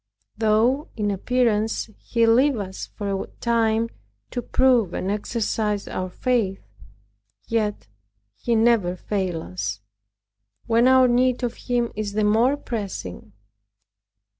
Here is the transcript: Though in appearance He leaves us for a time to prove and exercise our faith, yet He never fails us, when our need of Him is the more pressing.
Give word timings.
Though 0.35 0.89
in 0.95 1.11
appearance 1.11 1.91
He 1.99 2.25
leaves 2.25 2.57
us 2.57 2.87
for 2.87 3.23
a 3.23 3.27
time 3.39 3.89
to 4.31 4.41
prove 4.41 4.95
and 4.95 5.11
exercise 5.11 5.87
our 5.87 6.09
faith, 6.09 6.63
yet 7.45 7.87
He 8.35 8.55
never 8.55 8.95
fails 8.95 9.39
us, 9.43 9.81
when 10.65 10.87
our 10.87 11.07
need 11.07 11.43
of 11.43 11.53
Him 11.53 11.91
is 11.95 12.13
the 12.13 12.23
more 12.23 12.57
pressing. 12.57 13.33